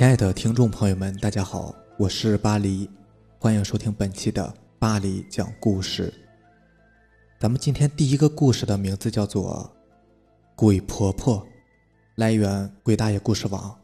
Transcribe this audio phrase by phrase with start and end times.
[0.00, 2.88] 亲爱的听众朋友们，大家好，我是巴黎，
[3.38, 6.10] 欢迎收听本期的巴黎讲故事。
[7.38, 9.70] 咱们今天第一个故事的名字叫做
[10.56, 11.36] 《鬼婆婆》，
[12.14, 13.78] 来源鬼大爷故事网。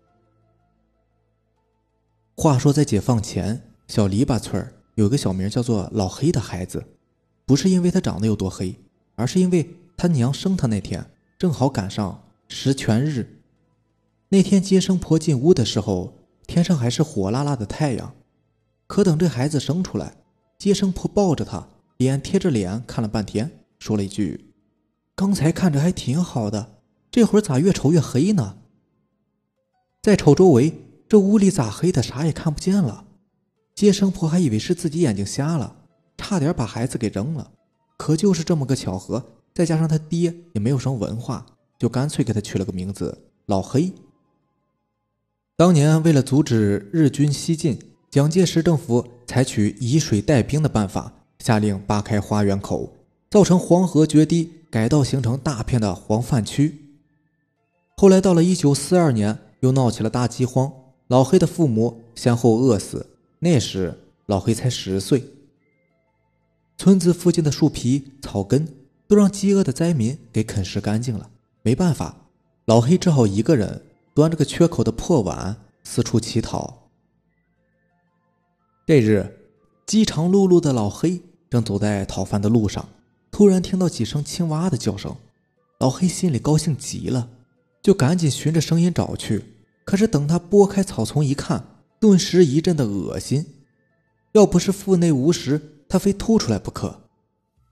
[2.34, 6.82] 话说在解放前，小篱笆村有个小名叫做老黑的孩子，
[7.44, 8.74] 不是因为他长得有多黑，
[9.16, 13.35] 而是因为他娘生他那天正好赶上十全日。
[14.30, 16.14] 那天接生婆进屋的时候，
[16.48, 18.14] 天上还是火辣辣的太阳。
[18.88, 20.16] 可等这孩子生出来，
[20.58, 24.52] 接生婆抱着他，脸贴着脸看了半天，说了一句
[25.14, 28.58] ：“刚才看着还挺好的，这会儿咋越瞅越黑呢？”
[30.02, 30.74] 再瞅周围，
[31.08, 33.04] 这屋里咋黑的，啥也看不见了。
[33.76, 35.76] 接生婆还以为是自己眼睛瞎了，
[36.16, 37.52] 差点把孩子给扔了。
[37.96, 41.46] 可就是这么个巧合，再加上他爹也没有什么文化，
[41.78, 43.92] 就干脆给他取了个名字——老黑。
[45.58, 47.78] 当年为了阻止日军西进，
[48.10, 52.92] 蒋介石政府采取以水带兵的办法，下令扒开花园口，
[53.30, 56.78] 造成黄河决堤，改道形成大片的黄泛区。
[57.96, 60.70] 后来到了一九四二年，又闹起了大饥荒，
[61.06, 63.06] 老黑的父母先后饿死。
[63.38, 65.24] 那时老黑才十岁。
[66.76, 68.68] 村子附近的树皮、草根
[69.08, 71.30] 都让饥饿的灾民给啃食干净了，
[71.62, 72.28] 没办法，
[72.66, 73.80] 老黑只好一个人。
[74.16, 76.88] 端着个缺口的破碗四处乞讨。
[78.86, 79.30] 这日，
[79.84, 82.88] 饥肠辘辘的老黑正走在讨饭的路上，
[83.30, 85.14] 突然听到几声青蛙的叫声，
[85.80, 87.28] 老黑心里高兴极了，
[87.82, 89.44] 就赶紧循着声音找去。
[89.84, 91.62] 可是等他拨开草丛一看，
[92.00, 93.44] 顿时一阵的恶心。
[94.32, 97.02] 要不是腹内无食，他非吐出来不可。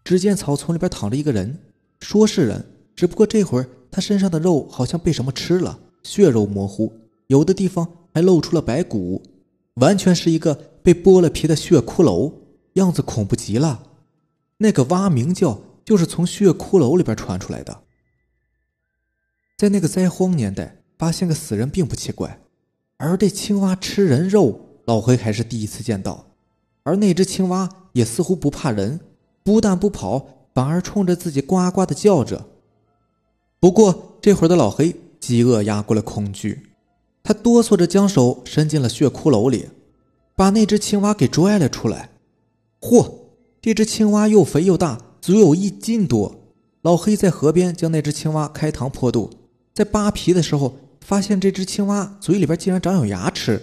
[0.05, 1.59] 只见草丛里边躺着一个人，
[2.01, 5.79] 说是人，只不过这会儿他身上的肉好像被什么吃了。
[6.05, 6.93] 血肉模糊，
[7.27, 9.23] 有的地方还露出了白骨，
[9.75, 12.33] 完全是一个被剥了皮的血骷髅，
[12.75, 13.83] 样子恐怖极了。
[14.59, 17.81] 那个蛙鸣叫就是从血骷髅里边传出来的。
[19.57, 22.41] 在那个灾荒年代，发现个死人并不奇怪，
[22.99, 26.27] 而这青蛙吃人肉，老黑还是第一次见到。
[26.83, 29.01] 而那只青蛙也似乎不怕人，
[29.43, 32.47] 不但不跑，反而冲着自己呱呱的叫着。
[33.59, 34.95] 不过这会儿的老黑。
[35.27, 36.67] 饥饿压过了恐惧，
[37.23, 39.71] 他哆嗦着将手伸进了血骷髅里，
[40.37, 42.11] 把那只青蛙给拽了出来。
[42.79, 43.11] 嚯，
[43.63, 46.43] 这只青蛙又肥又大，足有一斤多。
[46.83, 49.31] 老黑在河边将那只青蛙开膛破肚，
[49.73, 53.63] 在扒皮的时候，发现这只青蛙嘴里边竟然长有牙齿。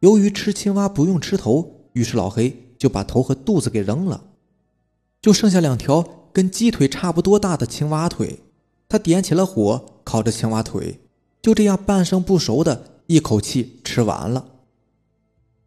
[0.00, 4.24] 由于吃青蛙不用吃头，于是老黑就把头和肚子给扔了，
[5.22, 8.40] 就剩下两条跟鸡腿差不多大的青蛙腿。
[8.96, 9.92] 他点起了火。
[10.06, 11.00] 烤着青蛙腿，
[11.42, 14.52] 就这样半生不熟的一口气吃完了。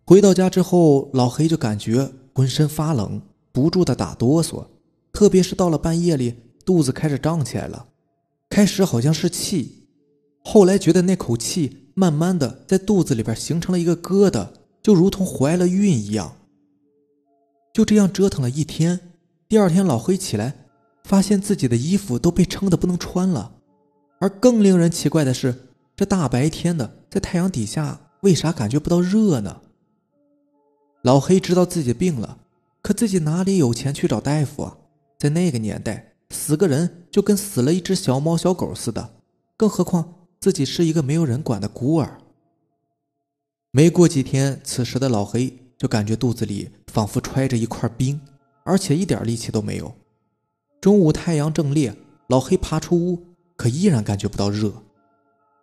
[0.05, 4.65] 回到家之后，老黑就感觉浑身发冷，不住的打哆嗦，
[5.11, 6.35] 特别是到了半夜里，
[6.65, 7.87] 肚子开始胀起来了。
[8.49, 9.89] 开始好像是气，
[10.41, 14.47] 后来觉得那口气慢慢的在肚子里边形成了一个疙瘩，
[14.81, 16.33] 就如同怀了孕一样。
[17.73, 19.01] 就这样折腾了一天，
[19.49, 20.58] 第二天老黑起来，
[21.09, 23.55] 发现自己的衣服都被撑得不能穿了。
[24.19, 29.59] 而更令人奇怪的是，这大白天的，在太阳底下，为啥感觉不到热呢？
[31.01, 32.37] 老黑知道自己病了，
[32.83, 34.77] 可自己哪里有钱去找大夫啊？
[35.17, 39.15] 在那个年代，死个人就跟死了一只小猫小狗似的，
[39.57, 42.19] 更何况自己是一个没有人管的孤儿。
[43.71, 48.21] 没过几天，此时的老黑就感觉肚子里仿佛揣着一块冰，
[48.63, 49.91] 而且一点力气都没有。
[50.81, 51.95] 中午太阳正烈，
[52.27, 53.25] 老黑爬出屋。
[53.57, 54.71] 可依然感觉不到热。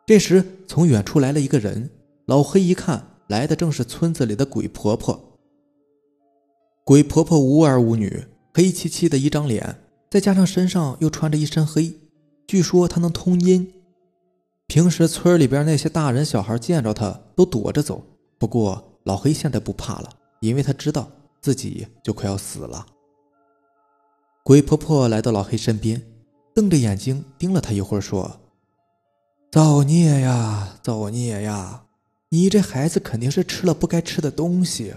[0.04, 1.88] 这时，从远处来了一个人。
[2.26, 5.38] 老黑一看，来的正是村子里的鬼婆婆。
[6.84, 9.78] 鬼婆婆无儿无女，黑漆漆的一张脸，
[10.10, 11.94] 再加上身上又穿着一身黑，
[12.46, 13.72] 据说她能通阴。
[14.66, 18.04] 平时村里边那些大人小孩见着她都躲着走。
[18.36, 20.10] 不过老黑现在不怕了，
[20.40, 21.10] 因为他知道
[21.40, 22.84] 自己就快要死了。
[24.46, 26.00] 鬼婆婆来到老黑身边。
[26.54, 28.38] 瞪着眼睛盯了他一会儿，说
[29.50, 31.82] ：“造孽呀，造孽呀！
[32.28, 34.94] 你这孩子肯定是吃了不该吃的东西。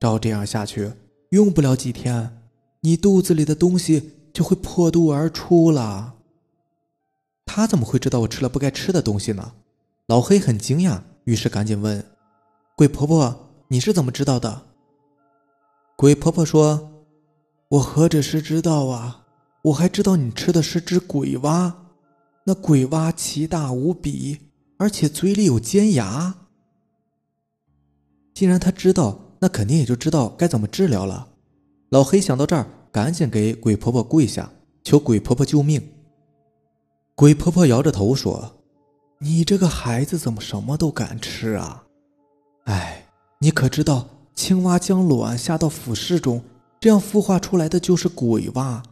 [0.00, 0.90] 照这样下去，
[1.32, 2.40] 用不了几天，
[2.80, 6.14] 你肚子里的东西就会破肚而出了。”
[7.44, 9.52] 他怎么会知道我吃了不该吃的东西呢？
[10.06, 12.02] 老黑很惊讶，于是赶紧问
[12.74, 14.62] ：“鬼婆婆，你是怎么知道的？”
[15.94, 16.97] 鬼婆婆说
[17.68, 19.24] ：“我何止是知道啊！”
[19.62, 21.74] 我还知道你吃的是只鬼蛙，
[22.44, 24.38] 那鬼蛙奇大无比，
[24.78, 26.34] 而且嘴里有尖牙。
[28.32, 31.28] 既然他知道，那肯定也就知道该怎么治疗了。
[31.90, 34.48] 老黑想到这儿，赶紧给鬼婆婆跪下，
[34.84, 35.82] 求鬼婆婆救命。
[37.16, 38.62] 鬼婆婆摇着头说
[39.18, 41.84] ：“你这个孩子怎么什么都敢吃啊？
[42.64, 43.08] 哎，
[43.40, 46.42] 你可知道青蛙将卵下到腐室中，
[46.80, 48.82] 这样孵化出来的就是鬼蛙。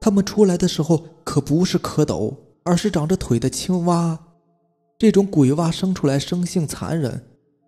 [0.00, 2.34] 它们出来的时候可不是蝌蚪，
[2.64, 4.18] 而是长着腿的青蛙。
[4.98, 7.24] 这种鬼蛙生出来生性残忍，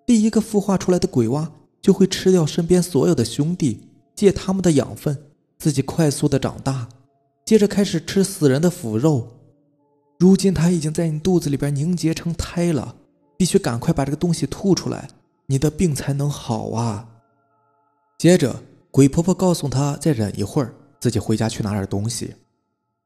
[0.06, 3.80] 第一个孵化出来的鬼蛙就会吃掉身边所有的兄弟，
[4.14, 5.16] 借他们的养分，
[5.58, 6.88] 自己快速的长大，
[7.44, 9.28] 接着开始吃死人的腐肉。”
[10.18, 12.96] 如今它已经在你肚子里边凝结成胎了，
[13.36, 15.08] 必须赶快把这个东西吐出来，
[15.46, 17.08] 你的病才能好啊！
[18.18, 22.34] 接着，鬼婆婆告诉他再忍一会儿，自己回家去拿点东西。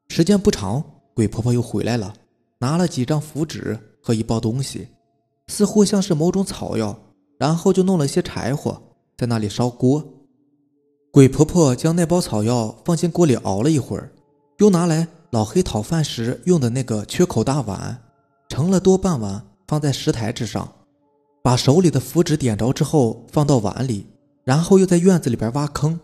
[0.08, 0.82] 时间不长，
[1.14, 2.14] 鬼婆婆又回来了，
[2.58, 4.88] 拿了几张符纸和一包东西，
[5.48, 6.98] 似乎像是某种草药，
[7.38, 8.80] 然后就弄了些柴火
[9.16, 10.04] 在那里烧锅。
[11.10, 14.12] 鬼婆婆将那包草药放进锅里熬了一会儿，
[14.58, 15.08] 又拿来。
[15.32, 18.02] 老黑讨饭时用的那个缺口大碗，
[18.50, 20.70] 盛了多半碗，放在石台之上，
[21.42, 24.06] 把手里的符纸点着之后放到碗里，
[24.44, 26.00] 然后又在院子里边挖坑。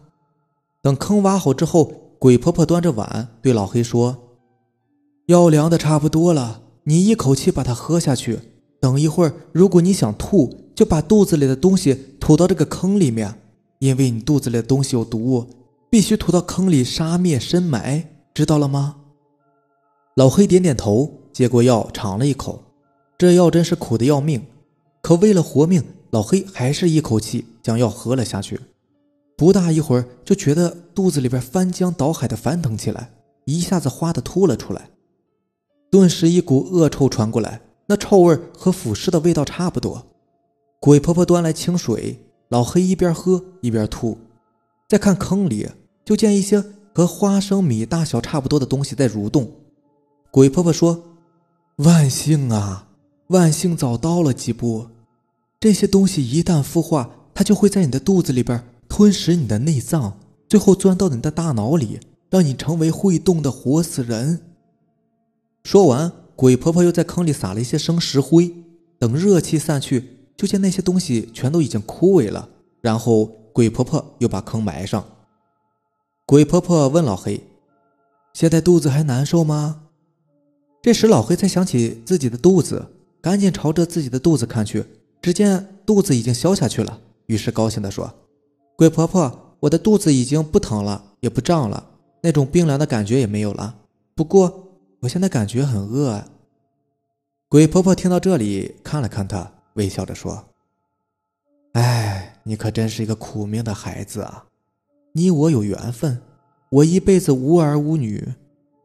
[0.83, 4.17] 等坑挖好之后，鬼婆婆端着碗对老黑说
[5.27, 8.39] ：“药凉的差不多了，你一口气把它喝下去。
[8.81, 13.41] 等一会儿，如果你想吐，就把肚子里的东西吐到这个坑里面，
[13.81, 15.45] 因为你肚子里的东西有毒，
[15.91, 18.97] 必须吐到坑里杀灭深埋，知道了吗？”
[20.15, 22.63] 老黑点点头，接过药尝了一口，
[23.17, 24.45] 这药真是苦的要命。
[25.03, 28.59] 可为了活命，老黑还是一口气将药喝了下去。
[29.37, 33.11] 不大一会儿，就觉得肚子里边翻江倒海的翻腾起来，
[33.45, 34.89] 一下子哗的吐了出来。
[35.91, 40.07] 顿时一股恶臭传过来，那臭味和腐尸的味道差不多。
[40.81, 42.19] 鬼婆婆端来清水，
[42.49, 44.17] 老黑一边喝一边吐。
[44.89, 45.69] 再看坑里，
[46.07, 46.65] 就见一些
[46.95, 49.47] 和花生米大小差不多的东西在蠕动。
[50.31, 51.03] 鬼婆婆说
[51.85, 52.89] ：“万幸啊，
[53.27, 54.87] 万幸早到了几步。
[55.61, 60.19] 这些东西一旦孵化，它就会在你的肚子里边吞食你的内脏，
[60.49, 62.01] 最后钻到你的大脑里，
[62.31, 64.41] 让你成为会动的活死人。”
[65.63, 68.53] 说完，鬼婆婆又在坑里撒了一些生石灰。
[68.99, 72.49] 等热气散去，就见那些东西全都已经枯萎了。
[72.81, 75.07] 然后，鬼婆婆又把坑埋上。
[76.27, 77.41] 鬼婆婆问老黑
[78.35, 79.83] ：“现在肚子还难受吗？”
[80.83, 82.85] 这时，老黑才想起自己的肚子，
[83.21, 84.85] 赶紧朝着自己的肚子看去，
[85.23, 87.03] 只见肚子已经消下去了。
[87.29, 88.13] 于是高兴地说
[88.77, 91.91] ：“鬼婆婆，我的肚子已经不疼了，也不胀了，
[92.23, 93.75] 那种冰凉的感觉也没有了。
[94.15, 94.69] 不过，
[95.01, 96.23] 我现在感觉很饿。”
[97.49, 100.45] 鬼婆婆听到这里，看了看他，微笑着说
[101.73, 104.47] ：“哎，你可真是一个苦命的孩子啊！
[105.13, 106.21] 你我有缘分，
[106.71, 108.35] 我一辈子无儿无女，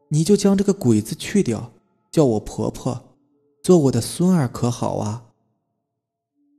[0.08, 1.72] 你就将这个鬼字去掉。”
[2.14, 3.16] 叫我婆婆，
[3.60, 5.24] 做我的孙儿可好啊？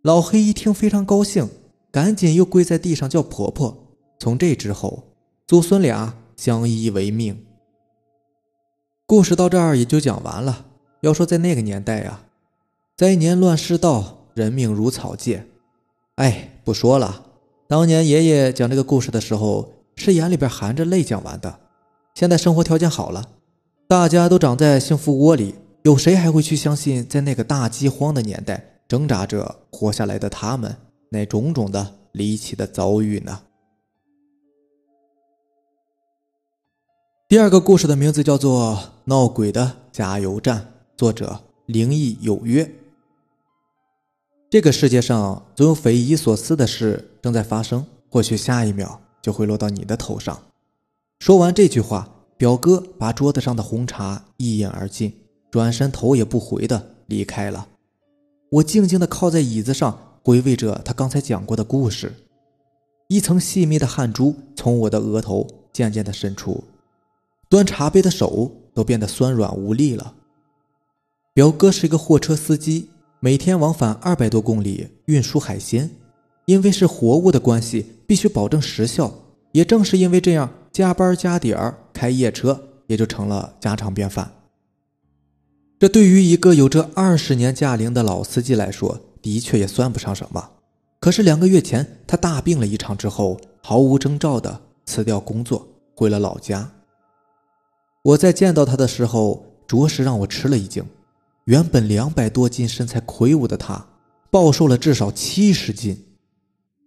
[0.02, 1.48] 老黑一听非常高兴，
[1.95, 3.95] 赶紧又跪在地上叫婆婆。
[4.19, 5.06] 从这之后，
[5.47, 7.45] 祖孙俩相依为命。
[9.06, 10.66] 故事到这儿也就讲完了。
[10.99, 12.23] 要说在那个年代呀，
[12.97, 15.47] 灾年乱世道，人命如草芥。
[16.16, 17.28] 哎，不说了。
[17.66, 21.61] 当年爷爷讲这个故事的时候，是眼里边含着泪讲完的。
[22.14, 23.30] 现在生活条件好了。
[23.87, 30.75] 大家都长在幸福窝里，有谁还会去相信，在那个大饥荒的年代挣扎着活下来的他们
[31.09, 33.42] 那种种的离奇的遭遇呢？
[37.28, 40.62] 第二个故事的名字叫做《闹鬼的加油站》，
[40.95, 42.69] 作者灵异有约。
[44.50, 50.44] 这个世界上总有匪夷所思的事正在发生，或许下一秒就会落到你的头上。
[51.19, 52.12] 说完这句话。
[52.38, 55.14] 表哥把桌子上的红茶一饮而尽，
[55.50, 57.69] 转身头也不回的离开了。
[58.52, 62.12] 我静静的靠在椅子上，回味着他刚才讲过的故事。
[63.10, 66.64] 一层细密的汗珠从我的额头渐渐的渗出，
[67.48, 70.16] 端茶杯的手都变得酸软无力了。
[71.36, 72.90] 表哥是一个货车司机，
[73.20, 75.88] 每天往返二百多公里运输海鲜，
[76.46, 79.14] 因为是活物的关系，必须保证时效。
[79.52, 80.50] 也正是因为这样。
[80.72, 84.30] 加班加点儿开夜车也就成了家常便饭。
[85.80, 90.52] 这对于一个有着二十年驾龄的老司机来说，的确也算不上什么。
[91.00, 96.72] 可是两个月前他大病了一场之后，毫无征兆的辞掉工作，回了老家。
[98.04, 100.86] 我在见到他的时候，着实让我吃了一惊。
[101.46, 103.88] 原本两百多斤、身材魁梧的他，
[104.30, 106.06] 暴瘦了至少七十斤。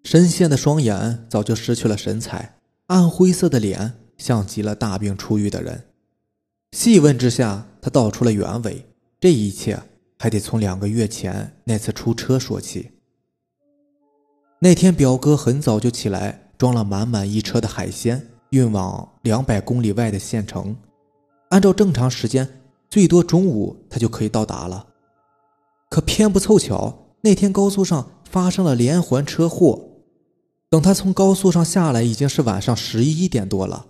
[0.05, 5.87] 深陷的双眼早就失去了神采，暗灰色的脸像极了大病初愈的人。
[6.71, 8.87] 细问之下，他道出了原委。
[9.21, 9.83] 这一切
[10.19, 12.91] 还得从两个月前那次出车说起。
[14.61, 20.77] 那天，表哥很早就起来，装了满满一车的海鲜，运往两百公里外的县城。
[21.51, 22.61] 按照正常时间，
[22.91, 24.87] 最多中午他就可以到达了。
[25.89, 29.85] 可偏不凑巧，那天高速上发生了连环车祸。
[30.69, 33.87] 等他从高速上下来，已经是晚上十一点多了。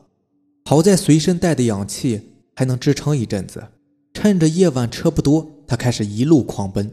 [0.67, 3.69] 好在随身带的氧气还能支撑一阵子。
[4.13, 6.91] 趁着夜晚车不多，他开始一路狂奔。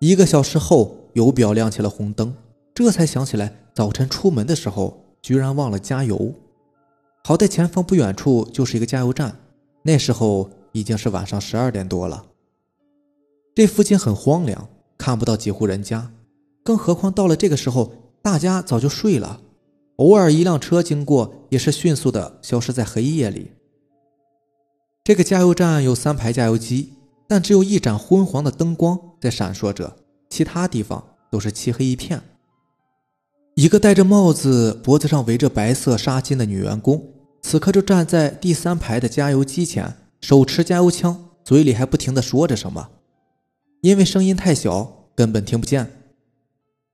[0.00, 2.34] 一个小时后，油表亮起了红灯，
[2.74, 6.34] 这才想起来早晨出门的时候居然忘了加油。
[7.22, 9.36] 好在前方不远处就是一个加油站，
[9.82, 12.24] 那时候已经是晚上十二点多了。
[13.54, 16.10] 这附近很荒凉，看不到几户人家，
[16.64, 17.92] 更何况到了这个时候。
[18.22, 19.40] 大家早就睡了，
[19.96, 23.52] 偶尔一辆车经过，也是迅速的消失在黑夜里。
[25.02, 26.92] 这个加油站有三排加油机，
[27.30, 29.96] 但只有一盏昏黄的灯光在闪烁着，
[30.30, 32.20] 其他地方都是漆黑一片。
[33.54, 37.00] 一个戴着帽子、脖子上围着白色纱巾的女员工，
[37.42, 42.88] 此刻就站在第三排的加油机前，手持加油枪，嘴里还不停的说着什么，
[43.82, 45.88] 因为声音太小，根本听不见。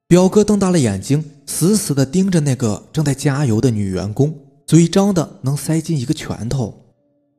[0.07, 4.35] 表哥瞪大了眼睛，死死地盯着那个正在加油的女员工，
[4.66, 6.93] 嘴张的能塞进一个拳头。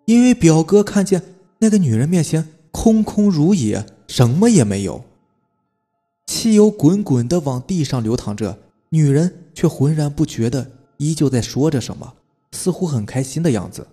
[0.07, 1.21] 因为表哥看见
[1.59, 2.47] 那个女人面前
[2.79, 5.03] 空空如也，什么也没有。
[6.27, 12.13] 汽油滚滚地往地上流淌着，女人却浑然不觉的依旧在说着什么，
[12.51, 13.87] 似乎很开心的样子。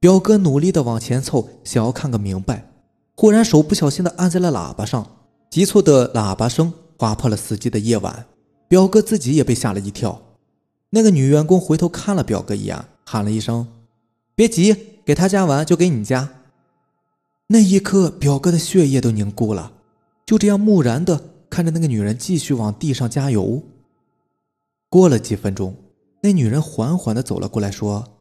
[0.00, 2.70] 表哥努力地往前凑，想要看个明白，
[3.14, 5.06] 忽然手不小心地按在了喇叭上。
[5.50, 8.24] 急促的喇叭声划破了死寂的夜晚，
[8.66, 10.22] 表哥自己也被吓了一跳。
[10.88, 13.68] 那个女员工回头看了表哥一眼，喊了一声
[14.34, 16.30] ：“别急，给他加完就给你加。”
[17.48, 19.72] 那一刻，表哥的血液都凝固了，
[20.26, 23.62] 就这样木然的看着那个女人继续往地上加油。
[24.90, 25.74] 过了几分钟，
[26.22, 28.20] 那女人缓缓的走了过来，说：“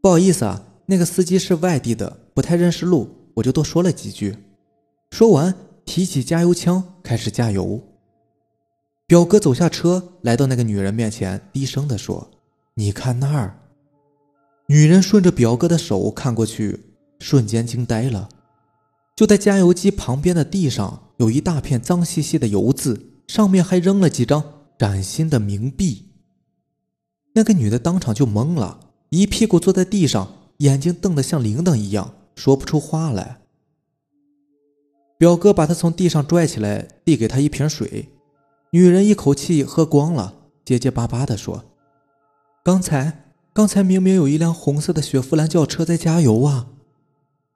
[0.00, 4.36] 不好意思啊，那个司机是外地的，不太认识路，我就多说了几句。”
[5.10, 5.54] 说完。
[5.86, 7.78] 提起加油枪，开始加油。
[9.06, 12.30] 表哥走下车，来到那个女人面前，低声的说
[12.76, 13.54] ：“你看那儿。”
[14.66, 16.80] 女人顺着表哥的手看过去，
[17.20, 18.30] 瞬间惊呆了。
[19.16, 24.42] 就在加油机旁边的地上，有一大片脏兮兮的油渍，上面还扔了几张
[24.76, 26.10] 崭新的冥币。
[27.34, 28.80] 那个女的当场就懵了，
[29.10, 33.38] 一屁股坐在地上，眼睛瞪得像铃铛一样，说不出话来。
[35.16, 38.08] 表哥把她从地上拽起来，递给她一瓶水。
[38.72, 41.64] 女人一口气喝光了，结结巴巴地说
[42.64, 46.70] ：“刚才，刚才明明有一辆红色的雪佛兰轿车在加油啊！”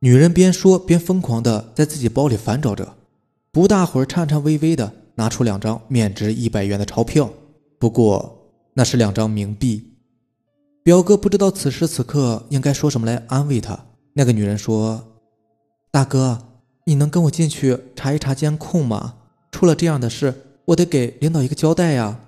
[0.00, 2.94] 女人边说边疯狂地在自己包里翻找着，
[3.50, 7.30] 不大会儿，颤颤巍巍地拿出两张面值一百元的钞票，
[7.78, 9.94] 不过那是两张冥币。
[10.84, 13.86] 表哥不知道此时此刻应该说什么来安慰她。
[14.12, 15.04] 那个女人说
[15.90, 16.38] ：“大哥。”
[16.88, 19.16] 你能跟我进去查一查监控吗？
[19.52, 20.32] 出了这样的事，
[20.64, 22.20] 我得给领导一个交代呀！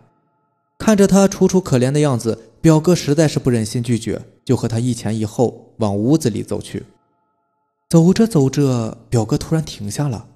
[0.79, 6.85] 看着他楚楚可怜的样子，表哥实在是不忍心拒绝，就和他一前一后往屋子里走去。
[7.91, 10.27] 走着走着，表哥突然停下了，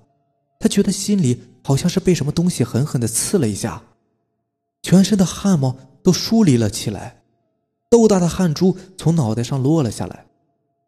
[0.59, 3.81] 他觉得心里好像是被什么东西狠狠地刺了一下，
[4.83, 7.23] 全身的汗毛都疏离了起来，
[7.89, 10.27] 豆大的汗珠从脑袋上落了下来，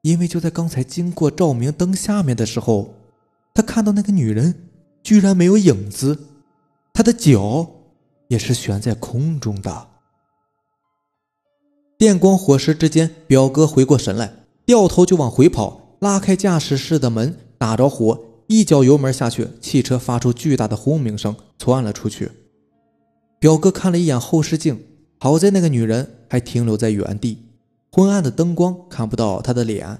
[0.02, 2.92] 因为就在刚才经过照明灯下面的时候。
[3.54, 4.68] 他看到那个女人
[5.02, 6.26] 居然没有影子，
[6.92, 7.66] 她的脚
[8.28, 9.88] 也是悬在空中的。
[11.96, 22.30] 电光火石之间，表哥回过神来，掉头就往回跑，拉开驾驶室的门，打着火，一脚油门下去，汽车发出巨大的轰鸣声，窜了出去。
[23.38, 24.82] 表哥看了一眼后视镜，
[25.18, 27.38] 好在那个女人还停留在原地，
[27.92, 29.98] 昏暗的灯光看不到她的脸，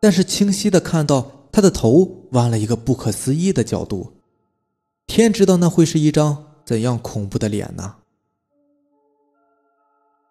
[0.00, 1.32] 但是清晰的看到。
[1.52, 4.12] 他的头弯了一个不可思议的角度，
[5.06, 7.94] 天知道那会是一张怎样恐怖的脸呢？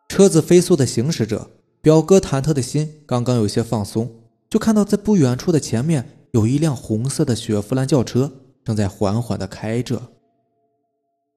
[0.07, 1.49] 车子飞速的行驶着，
[1.81, 4.07] 表哥忐忑的心刚刚有些放松，
[4.55, 8.31] 就看到在不远处的前面有一辆红色的雪佛兰轿车
[8.63, 10.01] 正在缓缓的开着。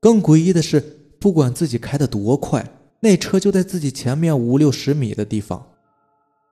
[0.00, 0.78] 更诡异的是，
[1.18, 2.64] 不管自己开的多快，
[3.00, 5.66] 那车就在自己前面五六十米的地方。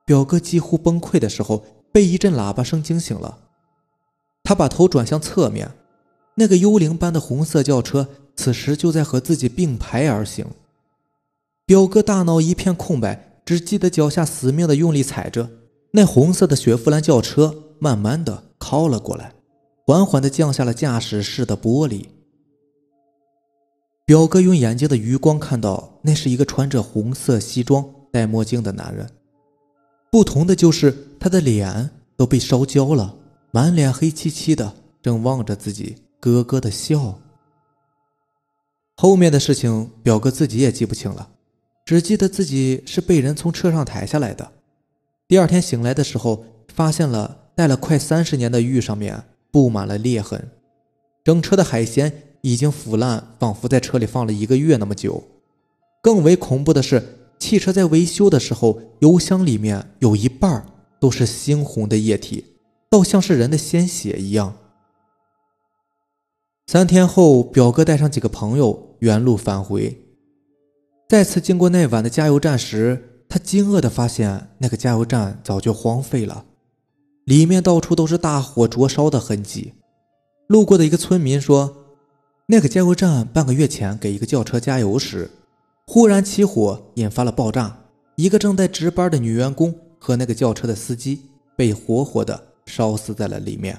[0.05, 1.63] 表哥几乎崩溃的时候。
[1.93, 3.39] 被一阵喇叭声惊醒了，
[4.43, 5.71] 他把头转向侧面，
[6.35, 10.45] 那个幽灵般的红色轿车此时就在和自己并排而行。
[11.65, 15.49] 表哥大脑一片空白，只记得脚下死命的用力踩着
[15.91, 19.33] 那红色的雪佛兰轿车，慢慢的靠了过来，
[19.85, 22.05] 缓缓的降下了驾驶室的玻璃。
[24.05, 29.09] 表哥用眼睛的余光看到，那是一个穿着红色西装、戴墨镜的男人，
[30.11, 33.15] 不同的就是他的脸都被烧焦了，
[33.51, 34.73] 满脸黑漆漆的。
[35.03, 37.17] 正望着自己，咯咯的笑。
[38.97, 41.29] 后面的事情，表哥自己也记不清了，
[41.85, 44.51] 只记得自己是被人从车上抬下来的。
[45.27, 50.51] 第二天醒来的时候，发现了带了快三十年的玉上面布满了裂痕，
[51.23, 55.23] 整车的海鲜已经腐烂，仿佛在车里放了一个月那么久。
[56.01, 57.03] 更为恐怖的是，
[57.37, 60.65] 汽车在维修的时候，油箱里面有一半
[60.97, 62.45] 都是猩红的液体，
[62.89, 64.55] 倒像是人的鲜血一样。
[66.67, 69.97] 三天后，表哥带上几个朋友原路返回。
[71.09, 76.45] 再次经过那晚的加油站时，他惊愕地发现那个加油站早就荒废了，
[77.25, 79.73] 里面到处都是大火灼烧的痕迹。
[80.47, 81.75] 路过的一个村民说，
[82.45, 85.29] 那个加油站半个月前给一个轿车加油时，
[85.85, 87.77] 忽然起火，引发了爆炸。
[88.15, 91.21] 一个正在值班的女员工和那个轿车的司机
[91.55, 93.77] 被活活的烧死在了里面。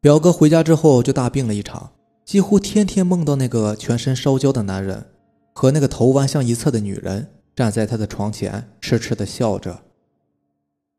[0.00, 1.90] 表哥回家之后就大病了一场，
[2.24, 5.04] 几乎天天梦到那个全身烧焦的男人
[5.52, 9.82] 和那个头弯向一侧的女人站在他的床前，痴痴的笑着。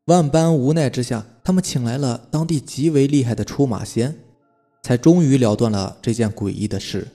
[0.06, 4.16] 万般无奈之下，他们请来了当地极为厉害的出马仙，
[4.82, 7.08] 才终于了断了这件诡异的事。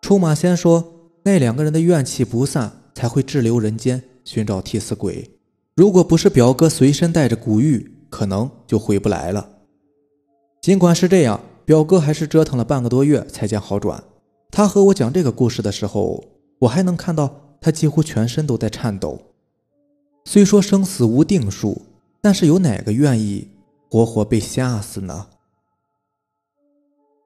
[0.00, 5.30] 出马仙说，那两个人的怨气不散，才会滞留人间寻找替死鬼。
[5.76, 9.48] 如果不是表哥随身带着古玉，可能就回不来了。
[10.60, 14.02] 尽管是这样，表哥还是折腾了半个多月才见好转。
[14.56, 16.22] 他和我讲这个故事的时候，
[16.60, 17.28] 我还能看到
[17.60, 19.20] 他几乎全身都在颤抖。
[20.24, 21.82] 虽说生死无定数，
[22.20, 23.48] 但是有哪个愿意
[23.90, 25.26] 活活被吓死呢？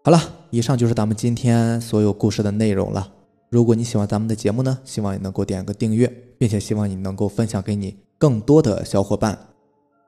[0.02, 3.12] 好了，以上就是咱们今天所有故事的内容了。
[3.50, 9.38] 如果你喜欢咱们的节目呢，希望你能够点个订阅，并且希望你能够分享给你更多的小伙伴。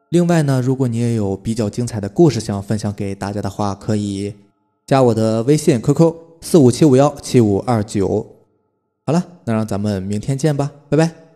[0.09, 4.35] 另外呢，如果你也有比较精彩的故事想要分享给大家的话，可以
[4.87, 8.27] 加我的微信 QQ 四五七五幺七五二九。
[9.07, 11.30] 好了，那让咱们明天见吧，拜拜。